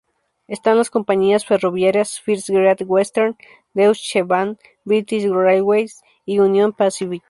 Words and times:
Están 0.47 0.77
las 0.79 0.89
compañías 0.89 1.45
ferroviarias 1.45 2.19
First 2.21 2.49
Great 2.49 2.81
Western, 2.87 3.37
Deutsche 3.75 4.23
Bahn, 4.23 4.57
British 4.83 5.29
Railways 5.31 6.01
y 6.25 6.39
Union 6.39 6.73
Pacific. 6.73 7.19